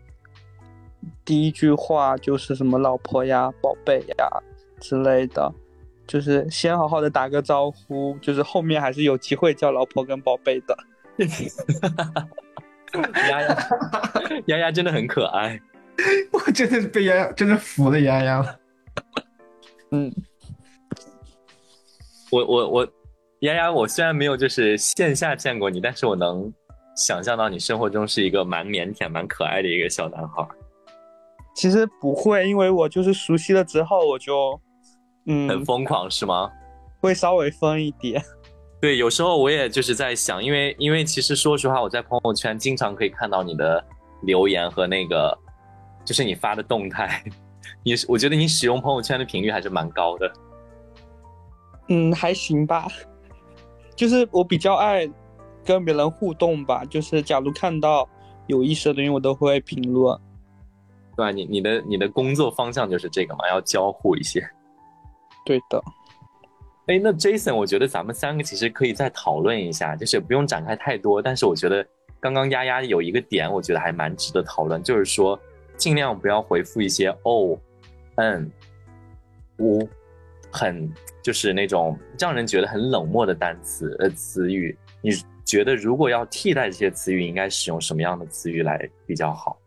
[1.26, 4.30] 第一句话就是什么老婆呀、宝贝呀
[4.80, 5.54] 之类的，
[6.08, 10.78] 就是先好好的打个招呼，就是后面还是有机会叫老婆跟宝贝的。
[13.30, 13.58] 丫丫，
[14.48, 15.60] 丫丫真的很可爱。
[16.32, 18.60] 我真的是被丫丫，真的服了丫丫了。
[19.92, 20.14] 嗯，
[22.32, 22.88] 我我我，
[23.40, 26.52] 丫丫，我虽然没有就是线下见过你，但是我能
[26.96, 30.48] 想象到你生活中是一个蛮腼腆、蛮可爱的一个小男孩。
[31.56, 34.60] 其实不会，因为我就是熟悉了之后，我就
[35.26, 36.52] 嗯，很疯狂是吗？
[37.02, 38.22] 会稍微疯一点。
[38.80, 43.84] 对，有时候我也就是在想，因为因为其实说实话，我在朋友圈经常可以看到你的
[44.22, 45.38] 留言和那个。
[46.10, 47.24] 就是你发的动态，
[47.84, 50.34] 你我觉得你使用朋友圈的频率还是蛮高的。
[51.88, 52.88] 嗯，还行吧。
[53.96, 55.08] 就是我比较爱
[55.64, 56.84] 跟别人互动吧。
[56.86, 58.10] 就是假如看到
[58.48, 60.20] 有意思的东西，我都会评论。
[61.16, 64.44] 对你你的你的工作方向就是这个嘛，要交互一些。
[65.46, 65.80] 对的。
[66.88, 71.22] 哎，那 Jason，我觉得咱们三个其实可以再讨论一下，就是不用展开太多。
[71.22, 71.86] 但是我觉得
[72.20, 75.40] 刚刚丫丫有一个点，我觉得还蛮值得讨论，就是说。
[75.80, 77.58] 尽量不要回复一些哦、
[78.16, 78.52] 嗯、
[79.58, 79.90] 呜，
[80.52, 84.78] 很就是那种让人觉得很冷漠的单词呃词语。
[85.02, 85.12] 你
[85.46, 88.78] 觉得如果要替代这些词语，应该使用什么样的词语来
[89.08, 89.58] 比较好？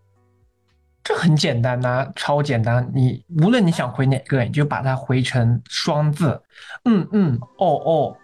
[1.03, 2.89] 这很简单呐，超简单。
[2.95, 6.41] 你无论你想回哪个，你就把它回成双字。
[6.85, 8.17] 嗯嗯哦哦，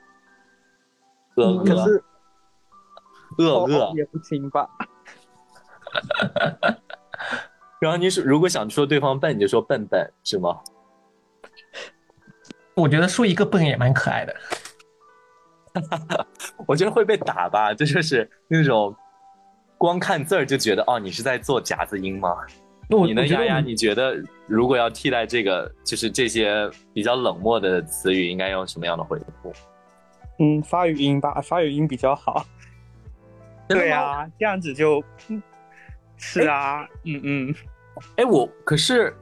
[1.35, 2.03] 呃呃，
[3.39, 4.69] 呃呃也不行吧？
[7.81, 10.59] 然后你说如果想说对方笨，你就说笨笨，是吗？
[12.75, 14.35] 我觉得说一个笨也蛮可爱的。
[16.67, 18.95] 我觉得会被打吧，这就是那种
[19.77, 22.37] 光看字儿就觉得哦，你是在做夹子音吗？
[22.89, 23.61] 你呢，丫丫？
[23.61, 24.17] 你觉得
[24.47, 29.53] 如果要替代这个，就是这些比较冷漠的词语，应该用什么样的回复？
[30.41, 32.47] 嗯，发语音吧，发语音比较好。
[33.69, 35.05] 对啊，这样子就，
[36.19, 37.55] 是啊，嗯嗯。
[38.17, 39.13] 哎，我可是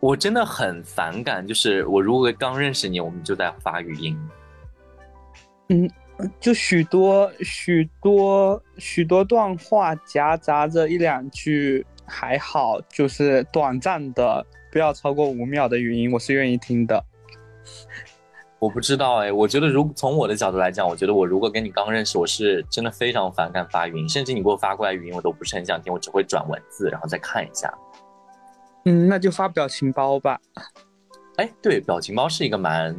[0.00, 4.18] 我真的很反感，就是我如果刚认识你，我们就在发语音。
[5.68, 5.90] 嗯，
[6.40, 17.04] 就许多许多许多段话夹杂着一两句还好，就是短暂的，不要超过五秒的语音，我是愿意听的。
[18.58, 27.72] 我不知道哎，我觉得如从我的角度来讲，我觉得我如果跟你刚认识，我是真的非常反感发语音，甚至你给我发过来语音，我都不是很想听，我只会转文字，然后再看一下。
[28.84, 30.40] 嗯，那就发表情包吧。
[31.36, 32.96] 哎，对，表情包是一个蛮。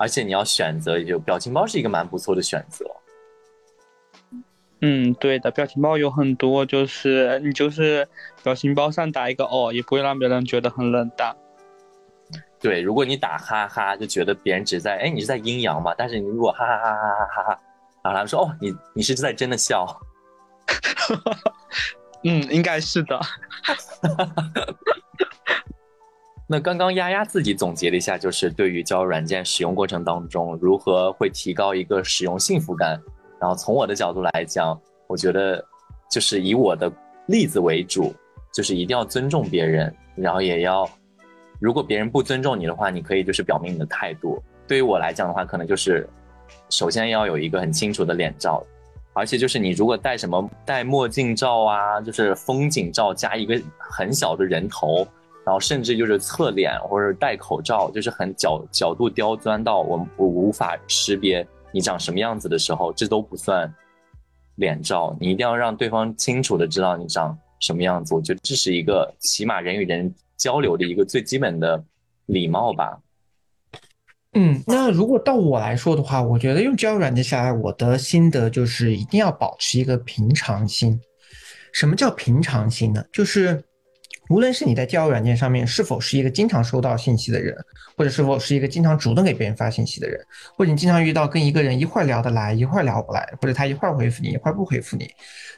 [0.00, 2.86] 而且你要选择，就表情包是一个蛮不错的选择。
[4.80, 8.06] 嗯，对的，表情包有很多，就是你就是
[8.44, 11.36] 表情包上打一个哦，也不会让别人觉得很冷淡。
[12.60, 17.60] 对，如果你打哈哈，就觉得别人只在哎你是在阴阳嘛，但是你如果哈哈哈哈哈哈哈，
[18.02, 19.86] 然后他们说哦你你是在真的笑。
[22.24, 23.18] 嗯，应该是的。
[26.48, 33.00] 那刚刚丫丫自己总结了一下，就是对于交友软件使用过程当中，如何会提高一个使用幸福感。
[33.40, 35.64] 然后从我的角度来讲，我觉得
[36.10, 36.90] 就是以我的
[37.26, 38.14] 例子为主，
[38.52, 40.90] 就是一定要尊重别人，然后也要，
[41.58, 44.42] 如果别人不尊重你的话，你可以就是表明你的态度。
[44.66, 46.08] 对于我来讲的话，可能就是
[46.70, 48.64] 首先要有一个很清楚的脸照，
[49.12, 55.06] 而且就是你如果戴什么戴墨镜照啊，就是风景照加一个很小的人头。
[55.44, 63.72] 然后甚至就是侧脸或者戴口罩，就是很角角度刁钻到我我无法识别你长什么样子的时候，这都不算
[64.56, 65.16] 脸照。
[65.18, 68.14] 你一定要让对方清楚的知道你长什么样子。
[68.14, 71.84] 我觉得这是一个起码人与人交流的一个最基本的
[72.24, 72.98] 礼貌吧。
[74.32, 80.98] 嗯，那如果到我来说的话，我觉得用交友软件下来，我的心得就是一定要保持一个平常心。
[81.72, 83.04] 什么叫平常心呢？
[83.12, 83.62] 就是。
[84.30, 87.56] 无论是你在交友软件上面是否是一个经常收到信息的人，
[87.96, 90.20] 或者是否是一个经常主动给别人发信息的人，
[90.54, 95.08] 或者你经常遇到跟一个人一会儿聊得来，一会儿聊不来，或者他一会儿回复你，一会儿不回复你，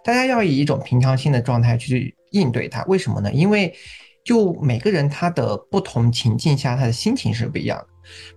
[0.04, 2.84] 大家要以一种平常心的状态去应对他。
[2.84, 3.32] 为什么呢？
[3.32, 3.74] 因为
[4.30, 7.86] 就每个人他的不同情境下，他的心情是不一样的。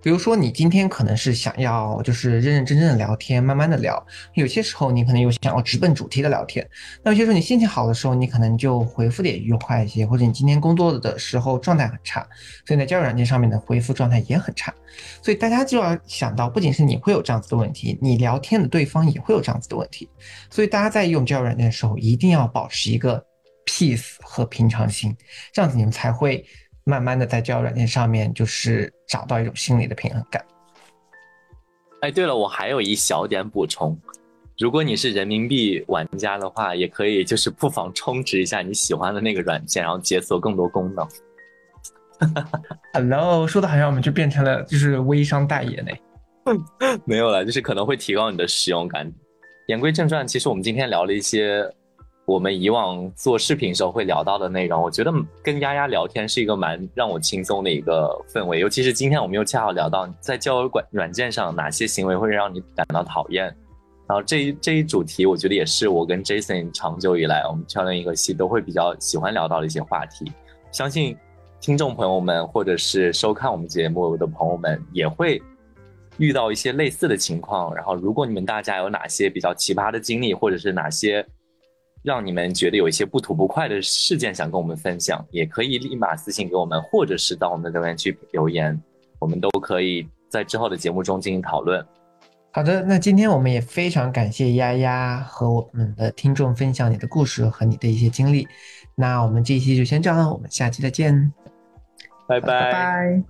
[0.01, 3.93] 比如说，你今天可能是想要就是认认真真的聊天，慢慢的聊；
[4.33, 6.67] 有些时候你可能又想要直奔主题的聊天。
[7.03, 12.27] 那有些时候你心情好的时候，你可能就回复的也愉快一些，或者你今天工作的时候状态很差，
[12.65, 14.73] 所以在交友软件上面的回复状态也很差。
[15.21, 20.09] 所以大家就要想到，不仅是你会有这样子的问题，你聊天的对方也会有这样子的问题。
[20.49, 23.23] 所以大家在用交友软件的时候，一定要保持一个
[23.73, 25.15] peace 和平常心，
[25.51, 26.45] 这样子你们才会。
[26.85, 30.45] 慢慢的在交友软件上面，就是找到一种心理的平衡感。
[32.01, 33.97] 哎，对了，我还有一小点补充，
[34.57, 41.07] 如果你是人民币玩家的话，也可以就是不妨充值一下你喜欢的那个软件，然后解锁更多功能。
[42.91, 45.91] Hello，说的好像我们就变成了就是微商代言呢。
[47.07, 49.09] 没有了，就是可能会提高你的使用感。
[49.67, 51.65] 言归正传，其实我们今天聊了一些。
[52.25, 55.11] 我们以往做视频时候会聊到的内容，我觉得
[55.43, 58.61] 跟丫丫聊天是一个蛮让我轻松的一个氛围。
[58.61, 63.43] 尤其是今天我们又恰好聊到在交友软软件上哪些行为会让你感到讨厌，
[64.07, 70.31] 然后这一这一主题，我觉得也是我跟 Jason 长久以来我们漂亮一个系都会比较喜欢聊到的一些话题。
[70.71, 71.17] 相信
[71.59, 75.41] 听众朋友们或者是收看我们节目的朋友们也会
[76.19, 77.75] 遇到一些类似的情况。
[77.75, 81.25] 然后如果你们大家有哪些比较奇葩的经历，或者是哪些。
[82.03, 88.77] 让你们觉得有一些不吐不快的事件想跟我们分享，也可以立马私信给我们，或者是到我们的留言区留言，
[89.19, 91.83] 我们都可以在之后的节目中进行讨论。
[92.51, 98.47] 好的，那今天我们也非常感谢丫丫和我们的听众分享你的故事和你的一些经历。
[98.95, 101.33] 那我们这一期就先这样了，我们下期再见，
[102.27, 103.23] 拜拜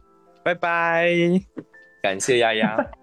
[0.44, 1.08] 拜拜拜，
[2.02, 2.86] 感谢丫丫。